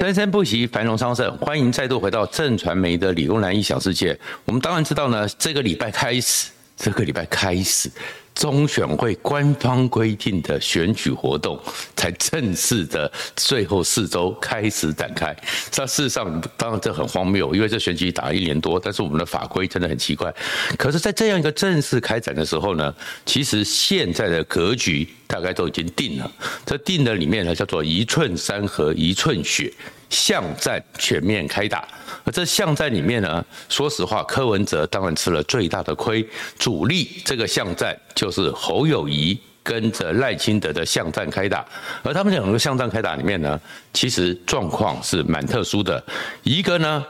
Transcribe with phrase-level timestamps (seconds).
[0.00, 1.36] 生生不息，繁荣昌盛。
[1.38, 4.18] 欢迎再度回到正传媒的李工男一小世界。
[4.46, 7.90] 我们当然知道呢，这个礼拜开始，这个礼拜开始。
[8.40, 11.60] 中选会官方规定的选举活动
[11.94, 15.36] 才正式的最后四周开始展开。
[15.76, 20.34] 那事实上，当然这很荒谬，因为这选举打了一年多，但是我们的法规真的很奇怪。
[20.78, 22.94] 可是，在这样一个正式开展的时候呢，
[23.26, 26.32] 其实现在的格局大概都已经定了。
[26.64, 29.70] 这定的里面呢，叫做一寸山河一寸血。
[30.10, 31.86] 巷战全面开打，
[32.24, 36.28] 而这巷战里面呢，说实话，柯文哲当然吃了最大的亏。
[36.58, 41.64] 主力这个巷战就是侯友谊跟着赖清德的巷战开打，
[42.02, 43.58] 而他们两个巷战开打里面呢，
[43.92, 46.02] 其实状况是蛮特殊的。
[46.42, 47.06] 一个呢，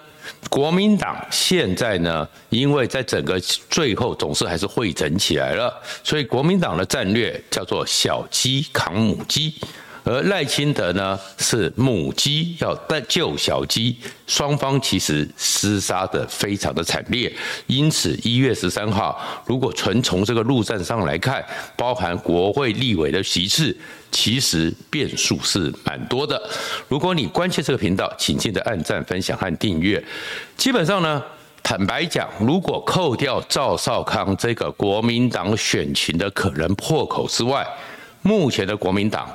[0.50, 5.74] 国民党现在呢，因为在整个最后总是还是汇整起来了，
[6.05, 9.55] 所以国民党的战略叫做小鸡扛母鸡。
[10.02, 13.96] 而赖清德呢，是母鸡要带救小鸡，
[14.27, 17.33] 双方其实厮杀的非常的惨烈，
[17.66, 21.44] 因此一月十三号，如果纯从这个陆战上来看，
[21.77, 23.77] 包含国会立委的席次，
[24.10, 26.41] 其实变数是蛮多的。
[26.88, 30.03] 如果你关切这个频道，请记得按赞、分享和订阅。
[30.56, 31.22] 基本上呢，
[31.62, 37.66] 坦白讲，如果扣掉赵少康这个国民党选情的可能破口之外，
[38.22, 39.28] 目前的国民党。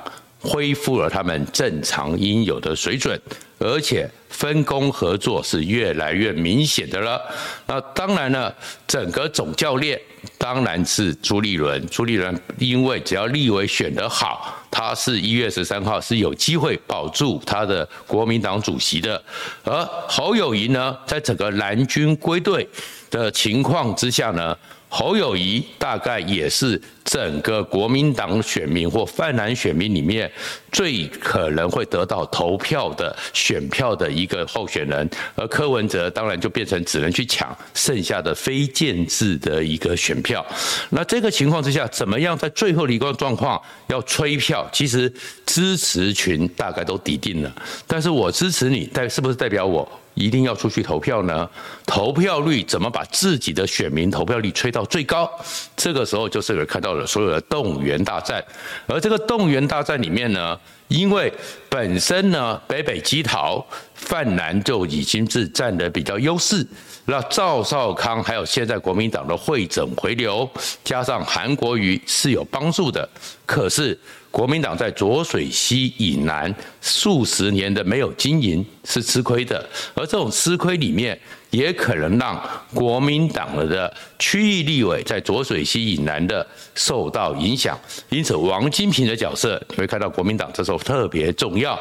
[0.46, 3.20] 恢复了他们正常应有的水准，
[3.58, 7.20] 而且分工合作是越来越明显的了。
[7.66, 8.54] 那当然了，
[8.86, 10.00] 整个总教练
[10.38, 11.84] 当然是朱立伦。
[11.88, 19.20] 朱立伦因为只要立委选得好，他是一月十三号是有机会保住他的国民党主席的。
[19.64, 22.68] 而侯友谊呢，在整个蓝军归队
[23.10, 24.56] 的情况之下呢，
[24.88, 26.80] 侯友谊大概也是
[27.16, 30.30] 整个国民党选民或泛蓝选民里面
[30.70, 40.44] 最可能会得到投票的选票的一个候选人，而柯文哲当然就变成只能去抢剩下的非建制的一个选票。
[40.90, 44.68] 那这个情况之下，怎么样在最后的一个状况要催票？
[44.70, 45.10] 其实
[45.46, 47.50] 支持群大概都抵定了，
[47.86, 49.90] 但是我支持你，代是不是代表我？
[50.16, 51.48] 一定要出去投票呢？
[51.86, 55.30] 投票率怎么把自己的选民投票率吹到最高？
[55.76, 58.42] 这个时候就是有看到了所有的动员大战，
[58.86, 61.32] 而这个动员大战里面呢，因为
[61.68, 66.66] 本身呢北北基桃泛蓝就已经是占的比较优势，
[67.04, 70.48] 那赵少康还有现在国民党的会整回流，
[70.82, 73.06] 加上韩国瑜是有帮助的，
[73.44, 73.96] 可是。
[74.36, 82.38] 国民党在浊水溪以南数十年的没有经营是吃亏的，而这种吃亏里面也可能让
[82.74, 87.80] 国民党的区域立委在浊水溪以南的受到影响。
[88.10, 91.80] 因此，王金平的角色你会看到国民党这时候特别重要。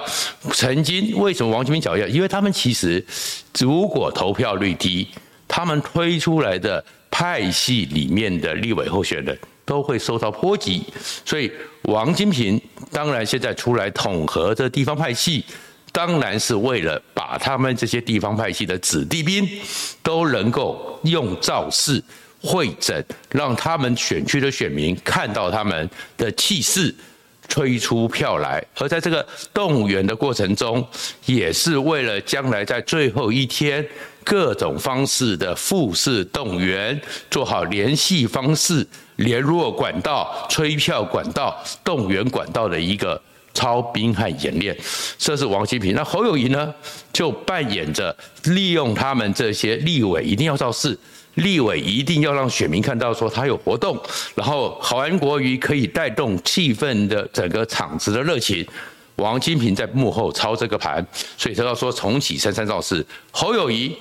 [0.54, 2.08] 曾经为什么王金平角色？
[2.08, 3.06] 因为他们其实
[3.60, 5.06] 如果投票率低，
[5.46, 9.38] 他们推出来的派系里面的立委候选人。
[9.66, 10.84] 都会受到波及，
[11.26, 11.52] 所以
[11.84, 12.62] 王金平
[12.92, 15.44] 当然现在出来统合这地方派系，
[15.92, 19.48] 当然是为了把他们这些地方派系的子弟兵
[20.04, 22.02] 都能够用造势
[22.42, 26.94] 会诊，让他们选区的选民看到他们的气势，
[27.50, 28.64] 推出票来。
[28.78, 30.88] 而在这个动员的过程中，
[31.26, 33.84] 也是为了将来在最后一天
[34.26, 37.00] 各种方式的复式动员，
[37.32, 38.86] 做好联系方式。
[39.18, 43.22] 联络管道、催票管道、动员管道的一个
[43.54, 44.78] 操兵和演练，
[45.18, 45.96] 这是王金平。
[45.96, 46.74] 那侯友宜呢，
[47.14, 48.14] 就扮演着
[48.44, 51.00] 利用他们这些立委一定要造势，
[51.36, 53.98] 立委一定要让选民看到说他有活动，
[54.36, 58.68] 然后韩国瑜可以带动气氛的整个场子的热情。
[59.18, 61.06] 王金平在幕后操这个盘，
[61.38, 63.96] 所以他要说重启三三造势，侯友宜。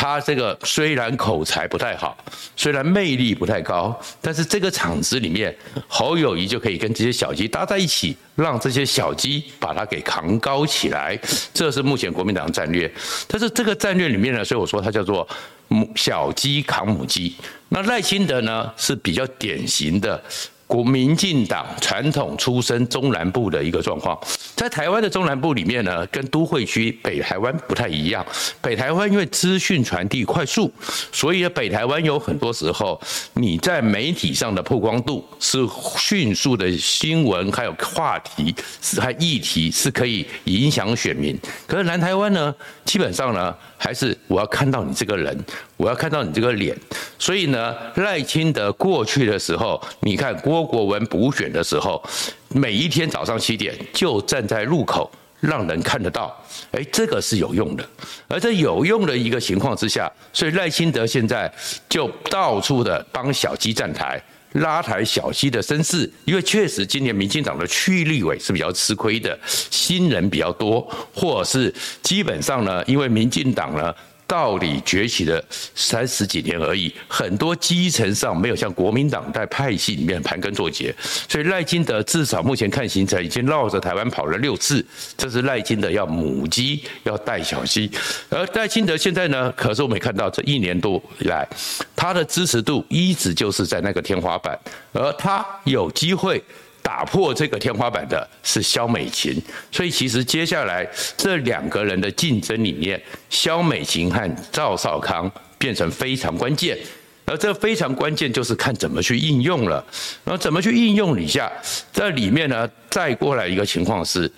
[0.00, 2.16] 他这个虽然口才不太好，
[2.54, 5.52] 虽然魅力不太高，但是这个场子里面，
[5.88, 11.18] 侯友宜就可以跟这些小鸡搭在一起，让这些小鸡把他给扛高起来。
[11.52, 12.88] 这是目前国民党的战略。
[13.26, 15.28] 但是这个战略里面呢，所以我说它叫做
[15.66, 17.34] 母小鸡扛母鸡。
[17.68, 20.22] 那赖清德呢是比较典型的。
[20.68, 24.16] 国民进党传统出身中南部的一个状况，
[24.54, 28.24] 在台湾的中南部里面呢，跟都会区北台湾不太一样。
[28.60, 30.70] 北台湾因为资讯传递快速，
[31.10, 33.00] 所以，北台湾有很多时候
[33.32, 35.66] 你在媒体上的曝光度是
[35.96, 41.34] 迅速的新闻，还有话题是还议题是可以影响选民。
[41.66, 42.54] 可是南台湾呢，
[42.84, 45.38] 基本上呢，还是我要看到你这个人，
[45.76, 46.76] 我要看到你这个脸。
[47.18, 52.02] 所以呢，赖清德过去的时候，你看郭国文补选的时候，
[52.48, 55.10] 每一天早上七点就站在路口
[55.40, 56.36] 让人看得到，
[56.72, 57.88] 哎，这个是有用的。
[58.26, 61.50] 而在有用的一个情况之下，所以赖清德现在
[61.88, 64.20] 就到处的帮小鸡站台，
[64.52, 66.10] 拉抬小溪的声势。
[66.24, 70.80] 因为确实今年民进党的区域立委是比较吃亏的，新人比较多，
[71.14, 73.94] 或者是基本上呢，因为民进党呢。
[74.28, 75.42] 到底崛起了
[75.74, 80.94] 三十几年而已，很多基层上没有像国民党在派系里面盘根错节，
[81.26, 84.84] 所以赖清德至少目前看行程已经绕着台湾跑了六次，
[85.16, 87.90] 这是赖清德要母鸡要带小鸡，
[88.28, 91.48] 而赖清德现在呢，可是我们也看到这一年多以来，
[91.96, 94.58] 他的支持度一直就是在那个天花板，
[94.92, 96.44] 而他有机会。
[96.88, 99.38] 打破这个天花板的是萧美琴，
[99.70, 100.88] 所以其实接下来
[101.18, 102.98] 这两个人的竞争里面，
[103.28, 106.78] 萧美琴和赵少康变成非常关键，
[107.26, 109.84] 而这非常关键就是看怎么去应用了，
[110.24, 111.52] 然后怎么去应用一下，
[111.92, 114.32] 这里面呢，再过来一个情况是，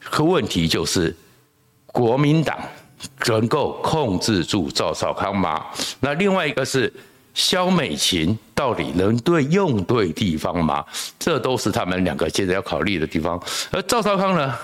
[0.00, 1.16] 可问题就是
[1.86, 2.58] 国民党
[3.26, 5.64] 能够控制住赵少康吗？
[6.00, 6.92] 那另外一个是。
[7.34, 10.84] 萧美琴到底能对用对地方吗？
[11.18, 13.42] 这都是他们两个现在要考虑的地方。
[13.70, 14.54] 而赵少康呢，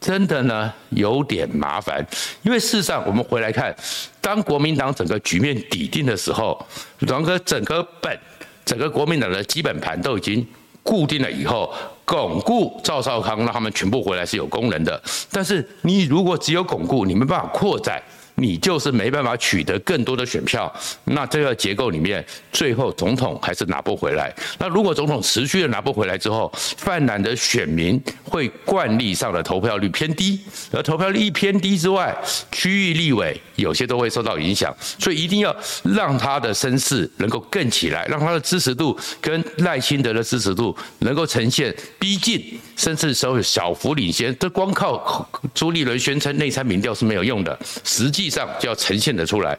[0.00, 2.06] 真的呢有点麻烦，
[2.42, 3.74] 因为事实上我们回来看，
[4.20, 6.64] 当国民党整个局面底定的时候，
[7.06, 8.18] 整个整个本
[8.64, 10.46] 整个国民党的基本盘都已经
[10.82, 15.02] 固定了以后，巩固赵少康让他们全部回来是有功能的。
[15.30, 18.00] 但是你如果只有巩固，你没办法扩展。
[18.42, 20.70] 你就是没办法取得更多的选票，
[21.04, 24.34] 那这个结构里面，最后总统还是拿不回来。
[24.58, 30.40] 那如果总统持续的拿不回来之后，泛蓝的选民会惯例上的投票率偏低，
[30.72, 32.12] 而投票率一偏低之外，
[32.50, 35.54] 区域立委有些都会受到影响，所以一定要
[35.84, 44.36] 让他的声势能够更起来，让他的支持度跟赖清德的支持度能够呈现逼近，甚至稍微小幅领先。
[44.40, 48.31] 这光靠朱立伦宣称内参民调是没有用的，实际。
[48.32, 49.56] 上就要呈现得出来，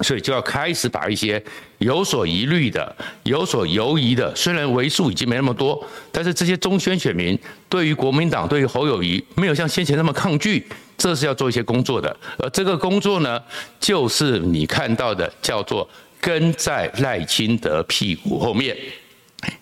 [0.00, 1.42] 所以就要开始把一些
[1.78, 7.38] 有所疑虑的、有所犹疑的，虽然为数已经没那么多，但是这些中宣选民
[7.68, 10.64] 对于国民党、对于侯友谊没有像先前那么抗拒，
[10.96, 12.16] 这是要做一些工作的。
[12.38, 13.40] 而这个工作呢，
[13.80, 15.88] 就是你看到的叫做
[16.20, 18.76] 跟在赖清德屁股后面，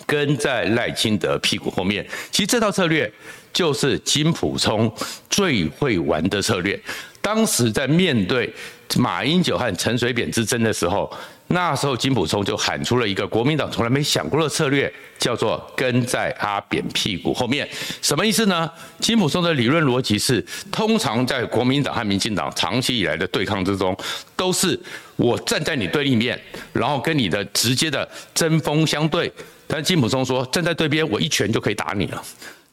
[0.07, 2.07] 跟在赖清德屁股后面。
[2.31, 3.11] 其实这套策略
[3.53, 4.91] 就是金溥聪
[5.29, 6.81] 最会玩的策略。
[7.23, 8.53] 当时在面对
[8.97, 11.11] 马英九和陈水扁之争的时候，
[11.47, 17.67] 那时候金溥聪就喊出了一个国民党从来没想过的策略，叫做跟在阿扁屁股后面。
[18.03, 18.69] 什么意思呢？
[18.99, 23.97] 金溥聪的理论逻辑是，通常在国民党和民进党长期以来的对抗之中，
[24.35, 24.79] 都是
[25.17, 26.39] 我站在你对立面，
[26.73, 29.33] 然后跟你的直接的针锋相对。
[29.67, 32.23] 但金溥聪说，站在对边，我一拳就可以打你了。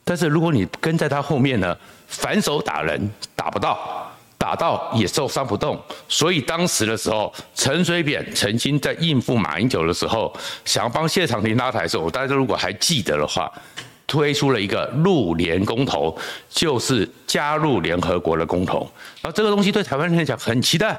[0.03, 4.08] 但是如果你跟在他后面呢，反手打人打不到。
[4.39, 5.77] 打到也受伤不动，
[6.07, 10.33] 所以当时的时候，陈水扁曾经在应付马英九的时候，
[10.63, 13.51] 想要帮谢长廷拉台的时候，大家如果还记得的话，
[14.07, 16.17] 推出了一个入联公投，
[16.49, 18.79] 就是加入联合国的公投。
[19.21, 20.97] 然后这个东西对台湾人来讲很期待，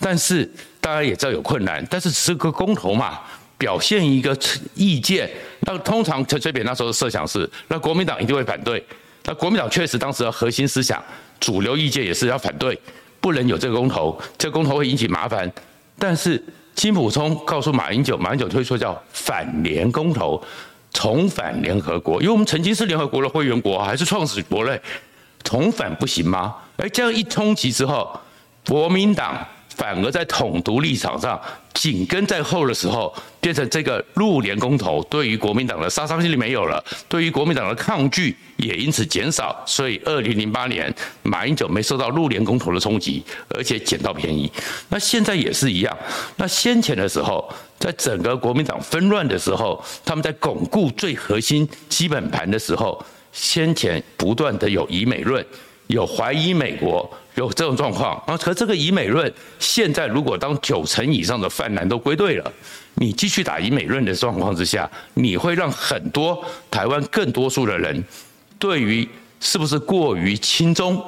[0.00, 0.44] 但是
[0.80, 3.20] 大家也知道有困难，但是是个公投嘛，
[3.56, 4.36] 表现一个
[4.74, 5.30] 意见。
[5.60, 8.84] 那通常陈水扁那时候的设想是，那国民党一定会反对。
[9.24, 11.02] 那国民党确实当时的核心思想。
[11.40, 12.78] 主流意见也是要反对，
[13.20, 15.50] 不能有这个公投，这个公投会引起麻烦。
[15.98, 16.40] 但是
[16.74, 20.40] 金溥聪告诉马英九，马英九推出叫反联公投，
[20.92, 24.80] 重返联合国，因为我们曾经是联合国的会员国，还是创始国嘞，
[25.42, 26.54] 重返不行吗？
[26.76, 28.20] 哎，这样一冲击之后，
[28.66, 29.44] 国民党。
[29.74, 31.40] 反而在统独立场上
[31.74, 39.62] 紧跟在后的时候，变成这个入联公投，对于国民党的杀伤力没有了，对于国民党的抗拒也因此减少。
[39.66, 44.50] 所以，二零零八年马英九没受到入联公投的冲击，而且捡到便宜。
[44.88, 45.96] 那现在也是一样。
[46.36, 47.48] 那先前的时候，
[47.78, 55.44] 在整个国民党纷乱的时候，他们在巩固最核心基本盘的时候，先前不断的有以美论，
[55.86, 57.08] 有怀疑美国。
[57.36, 62.52] 有这种状况啊，可这个以美论，现在如果当九成以上的泛蓝都归队了，
[62.96, 68.04] 你继续打以美论的状况之下，你会让很多台湾更多数的人，
[68.58, 69.08] 对于
[69.40, 71.02] 是不是过于轻中？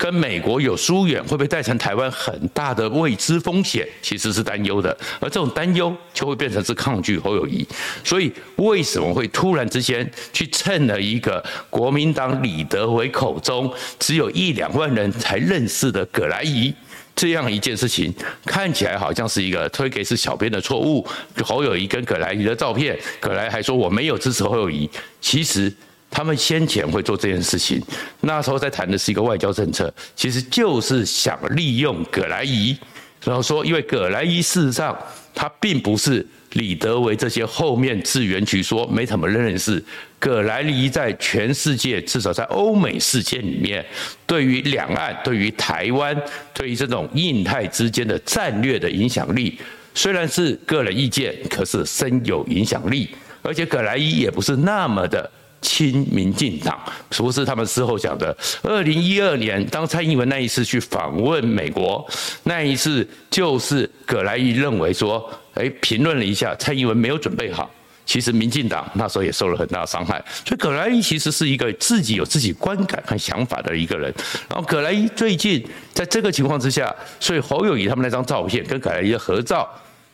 [0.00, 3.86] 跟美国有疏远，会不会带成台湾很大的未知风险？
[4.00, 7.68] 其实是担忧的，而这种担忧就会变成是抗拒侯友谊。
[8.02, 16.74] 所以为什么会突然之间去蹭了一个国民党李德维口中只有一两万人才认识的葛莱仪
[17.14, 18.10] 这样一件事情？
[18.46, 21.06] 看起来好像是一个推给是小编的错误。
[21.44, 24.88] 侯友宜跟葛莱仪的照片，葛莱还说我没有支持侯友谊，
[25.20, 25.70] 其实。
[26.10, 27.80] 他们先前会做这件事情，
[28.20, 32.76] 那时候在谈的是一个外交政策，其实就是想利用葛莱仪，
[33.24, 34.96] 然后说，因为葛莱仪事实上
[35.32, 39.82] 他并不是李德维这些后面自圆其说没什么认识。
[40.18, 43.86] 葛莱仪在全世界，至少在欧美世界里面，
[44.26, 46.14] 对于两岸、对于台湾、
[46.52, 49.58] 对于这种印太之间的战略的影响力，
[49.94, 53.08] 虽然是个人意见，可是深有影响力，
[53.42, 55.30] 而且葛莱仪也不是那么的。
[55.60, 56.78] 亲民进党，
[57.10, 58.36] 不是他们事后讲的。
[58.62, 62.06] 二零一二年，当蔡英文那一次去访问美国，
[62.44, 67.70] 那一次就是葛莱仪认为说，哎，评论了一下蔡英文没有准备好。
[68.06, 74.12] 其实民进党那时候也受了很大伤害，所以葛莱仪其实是一个自己有自己观感和想法的一个人。
[74.48, 75.64] 然后葛莱仪最近
[75.94, 79.68] 在这个情况之下，所以侯友宜他们那张照片跟葛莱仪的合照，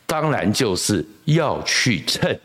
[0.05, 2.38] 当然就是要去蹭。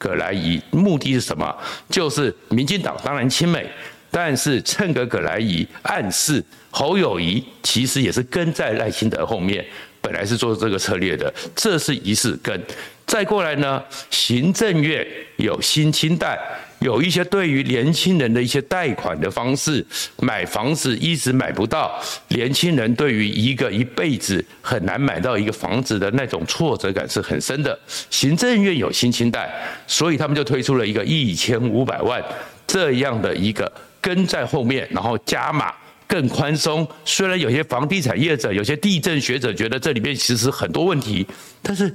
[0.00, 1.54] 葛莱仪目的是什么？
[1.90, 3.70] 就是民进党当然亲美，
[4.10, 9.62] 但是趁个葛莱仪暗示侯友谊其实也是跟在赖清德后面，
[10.00, 12.58] 本来是做这个策略的，这是疑似跟。
[13.06, 16.40] 再过来呢，行政院有新清代。
[16.80, 19.84] 有一些对于年轻人的一些贷款的方式，
[20.18, 27.78] 买房子一直买不到，年轻人对于一个一辈子很难买到一个房子的那种挫折感是很深的。
[28.08, 29.50] 行政院有新青贷，
[29.86, 32.22] 所以他们就推出了一个一千五百万
[32.66, 33.70] 这样的一个
[34.00, 35.72] 跟在后面，然后加码
[36.06, 36.88] 更宽松。
[37.04, 41.26] 虽然有些房地产业者、有些地震学者觉得这里面其实很多问题，
[41.60, 41.94] 但是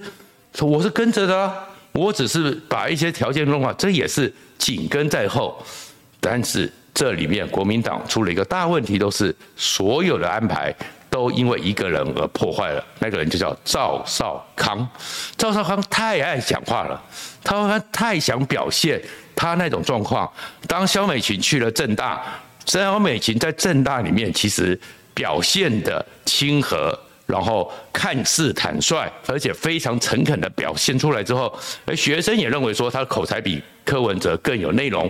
[0.60, 1.54] 我是跟着的啊，
[1.96, 4.32] 我只是把一些条件弄好，这也是。
[4.58, 5.62] 紧跟在后，
[6.20, 10.74] 但是这里面国民党出了一个大问题，都是所有的安排
[11.10, 12.84] 都因为一个人而破坏了。
[13.00, 14.88] 那个人就叫赵少康。
[15.36, 17.00] 赵少康太爱讲话了，
[17.44, 19.00] 他太想表现
[19.36, 20.28] 他那种状况。
[20.68, 22.24] 当萧美琴去了政大，
[22.66, 24.80] 萧美琴在政大里面其实
[25.14, 26.98] 表现的亲和。
[27.26, 31.52] 然后看似坦率，而且非常诚恳的表现出来之后，
[31.86, 35.10] 而学生也认为说他的口才比柯文哲更有内容。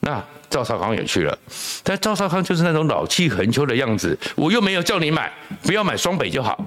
[0.00, 1.36] 那赵少康也去了，
[1.82, 5.32] 但赵少康就是那种老气横秋的样子，我又没有叫你买，
[5.62, 6.64] 不要买双北就好。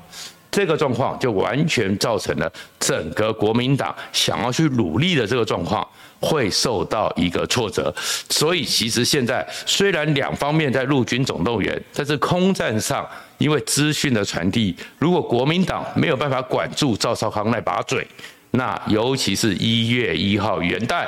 [0.52, 5.88] 这个状况就完全造成了整个国民党想要去努力的这个状况
[6.20, 7.94] 会受到一个挫折。
[8.30, 13.08] 所以其实现在虽然两方面在陆军总动员，但是空战上。
[13.40, 18.06] 因为资讯的传递，如果国民党没有办法管住赵少康那把嘴，
[18.52, 21.08] 那尤其是一月一号元旦，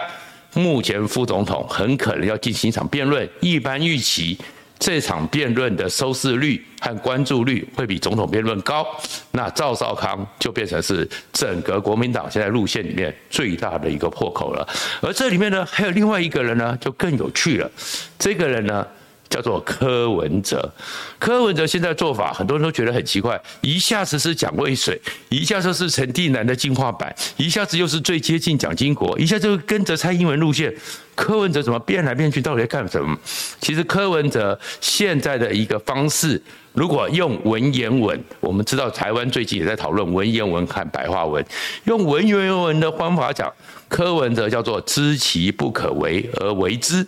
[0.53, 3.29] 目前副总统很可能要进行一场辩论。
[3.41, 4.37] 一般预期，
[4.81, 8.83] 这场辩论的收视率和关注率会比总统辩论高，
[9.29, 14.67] 那赵少康就变成是整个国民党现在路线里面最大的一个破口了。
[14.99, 17.69] 而这里面呢，还有另外一个人呢，就更有趣了。
[18.17, 18.85] 这个人呢，
[19.31, 20.69] 叫做柯文哲，
[21.17, 30.75] 柯文哲现在做法，很多人都觉得很奇怪，一下子是蒋渭水，一下子是陈定南的进化版，一下子又是最接近蒋经国，一下就跟着蔡英文路线，
[31.15, 33.17] 柯文哲怎么变来变去，到底在干什么？
[33.61, 36.41] 其实柯文哲现在的一个方式，
[36.73, 41.43] 如果用文言文，我们知道台湾最近也在讨论文言文和白话文，
[41.85, 43.49] 用文言文的方法讲，
[43.87, 47.07] 柯文哲叫做知其不可为而为之。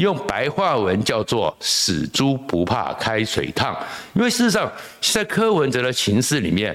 [0.00, 3.76] 用白话文叫做“死猪不怕开水烫”，
[4.14, 6.74] 因为事实上，在柯文哲的情势里面，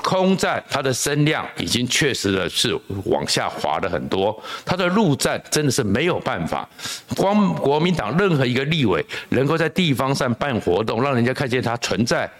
[0.00, 6.68] 空战他的声量已经确实的是往下滑了很多，他的陆战真的是没有办法。
[7.16, 12.30] 光国民党任何一个立委能够在地方上办活动，让人家看见他存在。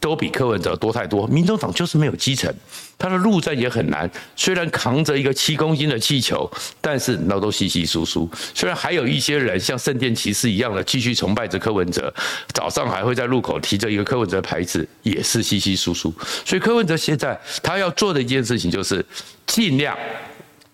[0.00, 2.52] 都比柯文哲多太多，民众党就是没有基层，
[2.96, 4.08] 他的陆战也很难。
[4.36, 6.48] 虽然扛着一个七公斤的气球，
[6.80, 8.30] 但是那都稀稀疏疏。
[8.54, 12.12] 虽然还有一些人像圣殿骑士一样的继续崇拜着柯文哲，
[12.54, 16.14] 早上还会在路口提着一个柯文哲牌子，也是稀稀疏疏。
[16.44, 19.04] 所以柯文哲现在他要做的一件事情就是
[19.46, 19.96] 尽量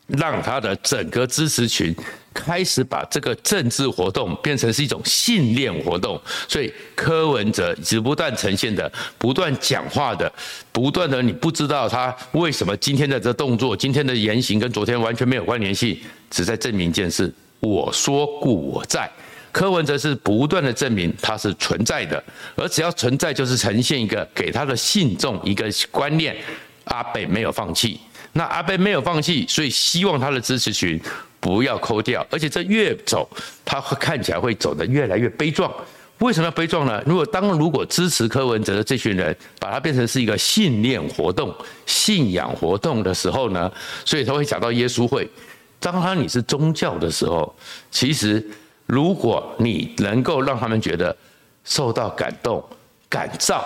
[0.06, 1.94] 让他的整个支持群。
[2.34, 10.28] 开始把这个政治活动变成是一种信念活动，所以柯文哲只不断呈现的、不断讲话的、
[10.73, 15.96] 不断的，你不知道他为什么今天的这动作、今天的言行跟昨天完全没有关联性，
[16.28, 19.08] 只在证明一件事：我说故我在。
[19.52, 22.20] 柯文哲是不断的证明他是存在的，
[22.56, 26.37] 而只要存在，就是呈现一个给他的信众一个观念：
[26.87, 28.00] 阿北没有放弃。
[28.35, 31.00] 那阿北没有放弃，所以希望他的支持群。
[31.41, 33.29] 不要抠掉，而且这越走，
[33.67, 35.71] 他会看起来会走得越来越悲壮。
[36.21, 37.03] 为什么要悲壮呢？
[37.05, 43.71] 如果当如果支持柯文哲的这群人，把它变成是一个信念活动、信仰活动的时候呢？
[44.07, 45.29] 所以他会讲到耶稣会。
[45.79, 47.55] 当他你是宗教的时候，
[47.91, 48.43] 其实
[48.87, 51.14] 如果你能够让他们觉得
[51.62, 52.64] 受到感动、
[53.07, 53.62] 感召，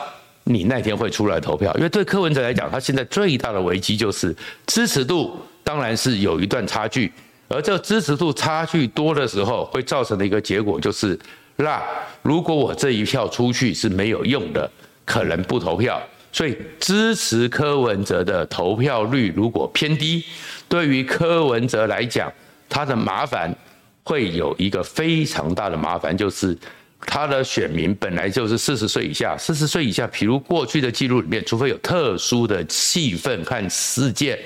[0.49, 1.73] 你那天会出来投票。
[1.77, 4.35] 因为对柯文哲来讲，他现在最大的危机就是
[4.67, 7.13] 支持度，当然是有一段差距。
[7.49, 11.19] 而这个支持度差距多的时候，会造成的一个结果就是，
[11.57, 11.83] 那
[12.23, 14.71] 如果我这一票出去是没有用的，
[15.05, 16.03] 可能不投票。
[16.31, 20.23] 所以支持柯文哲的投票率如果偏低，
[20.69, 22.31] 对于柯文哲来讲，
[22.69, 23.51] 他的麻烦
[24.05, 26.57] 会有一个非常大的麻烦，就是
[27.07, 34.39] 他的选民本来就是四十岁以下，四十岁以下，譬如过去的记录里面，除非有特殊的气氛和事件。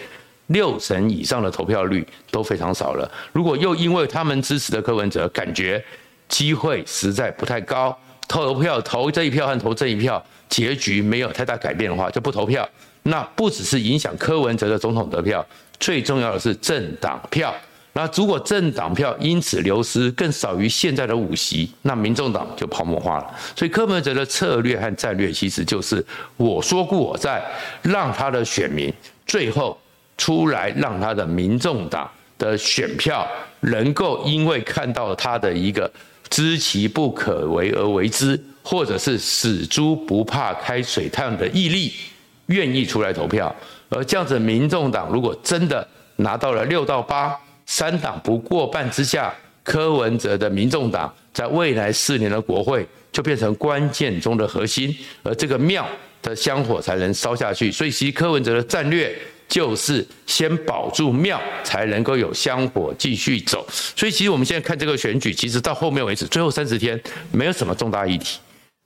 [0.48, 3.10] 六成以上的投票率都非常少了。
[3.32, 5.82] 如果又因为他们支持的柯文哲，感觉
[6.28, 7.96] 机会实在不太高，
[8.28, 12.68] 投票投这一票和投这一票，结局没有太大改变的话，就不投票。
[13.04, 15.46] 那不只是影响柯文哲的总统得票，
[15.80, 17.54] 最重要的是政党票。
[17.92, 23.34] 那如果政党票因此流失，更少于现在的五席，那民众党就泡沫化了。
[23.56, 26.04] 所以柯文哲的策略和战略其实就是
[26.36, 27.42] 我说故我在，
[27.82, 28.92] 让他的选民
[29.26, 29.78] 最后。
[30.18, 32.08] 出来让他的民众党
[32.38, 33.26] 的选票
[33.60, 35.90] 能够因为看到他的一个
[36.28, 41.92] 知其不可为而为之，或者是死猪不怕开水烫的毅力，
[42.46, 43.52] 愿意出来投票。
[43.88, 45.84] 而这样子，民众党如果真的
[46.16, 47.34] 拿到了六到八，
[47.66, 55.86] 三党不过半之下，柯文哲的民众党在未来四年的国会就变成关键中的核心，而这个庙
[56.20, 57.70] 的香火才能烧下去。
[57.70, 59.16] 所以，其实柯文哲的战略。
[59.48, 63.66] 就是先保住庙，才能够有香火继续走。
[63.94, 66.98] 所以，其实我们现在看这个选举，其实到后面为止，最后三十天
[67.30, 68.38] 没有什么重大议题，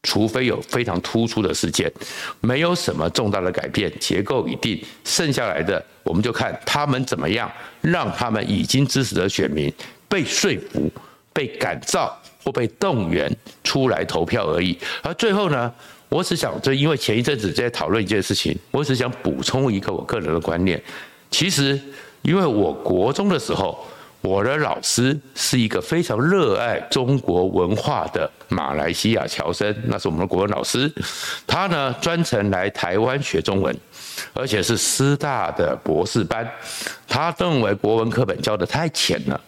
[0.06, 1.92] 除非有非常突出的事件，
[2.40, 4.80] 没有什么重大的改变，结构已定。
[5.04, 9.70] 剩下来的，我们就看他们怎么样，让他们已经支持的选民
[10.08, 10.88] 被说服、
[11.32, 13.30] 被感召或被动员
[13.64, 14.78] 出来投票而已。
[15.02, 15.72] 而最后呢？
[16.08, 20.80] 我只想，就因为前一阵子在讨论一件事情，我只想补充一个我个人的观念。
[21.32, 21.76] 其实，
[22.22, 23.84] 因为我国中的时候，
[24.26, 30.92] 我的老师是一个非常热爱中国文化的马来西亚侨生，那是我们的国文老师。
[31.46, 33.74] 他呢，专程来台湾学中文，
[34.34, 36.50] 而且是师大的博士班。
[37.06, 39.40] 他认为国文课本教得太浅了，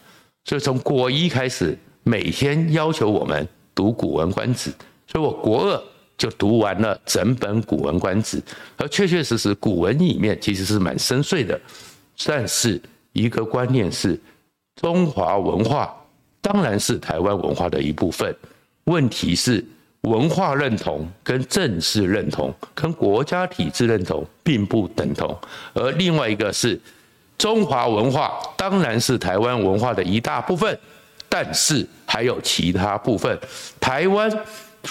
[0.45, 4.71] 所以从国一开始，每天要求我们读《古文观止》，
[5.11, 5.83] 所以我国二。
[6.17, 8.41] 就读完了整本《古文观止》，
[8.77, 11.61] 而确确实实，古文里面其实是蛮深邃的。
[12.27, 14.21] 但是一个观念是，
[14.81, 15.95] 中华文化
[16.41, 18.35] 当然是台湾文化的一部分。
[18.85, 19.65] 问题是，
[20.03, 25.37] 文化认同跟正式认同跟国家体制认同并不等同。
[25.75, 26.81] 而另外一个是，
[27.37, 30.79] 中华文化当然是台湾文化的一大部分，
[31.29, 33.39] 但是还有其他部分，
[33.79, 34.31] 台湾。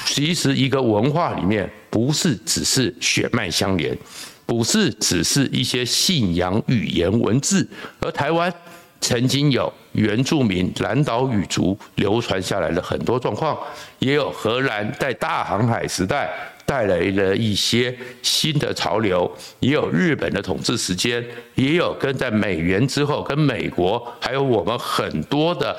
[0.06, 3.98] 其实，一个文化里面不是只是血脉相连，
[4.46, 7.68] 不是只是一些信仰、语言、文字。
[8.02, 8.54] 而台湾
[9.00, 13.58] 曾经有原住民南岛语族流传下来的很多状况，
[14.00, 16.30] 也有荷兰在大航海时代
[16.66, 25.78] 带来了一些新的潮流，也有日本的统治时间，也有跟在美元之后跟美国，还有我们很多的。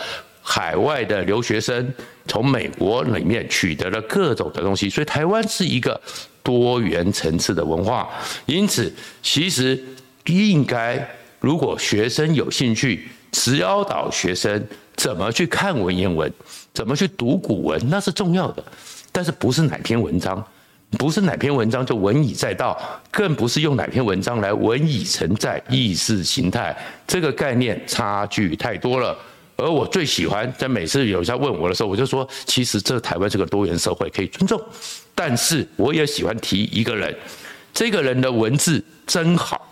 [0.50, 1.92] 海外的留学生
[2.26, 6.00] 从美国里面取得了各种的东西，所以台湾是一个
[6.42, 8.08] 多元层次的文化。
[8.46, 8.90] 因此，
[9.22, 9.78] 其实
[10.24, 11.06] 应该，
[11.40, 16.32] 如果学生有兴趣，指导学生怎么去看文言文，
[16.72, 18.64] 怎么去读古文，那是重要的。
[19.12, 20.44] 但是，不是哪篇文章，
[20.98, 22.78] 不是哪篇文章就文以载道，
[23.10, 29.16] 更不是用哪篇文章来文以承载意识形态，这个概念差距太多了。
[29.56, 34.60] 而我最喜欢在每次有人问我的时候，我就说，其实这台湾是个多元社会，可以尊重。
[35.14, 37.14] 但是我也喜欢提一个人，
[37.74, 39.66] 这个人的文字真好。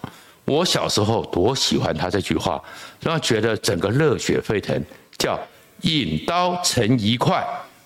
[0.47, 2.63] 我小时候多喜欢他这句话，
[3.01, 4.81] 让他觉得整个热血沸腾，
[5.19, 5.39] 叫
[5.83, 7.45] “引刀成一快，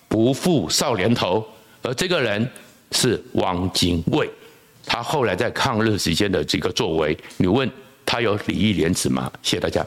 [0.09, 1.45] 不负少年头”。
[1.83, 2.47] 而这个人
[2.93, 4.29] 是汪精卫，
[4.85, 7.69] 他后来在抗日期间的这个作为，你问
[8.05, 9.33] 他有礼义廉耻吗？
[9.43, 9.85] 谢谢大家。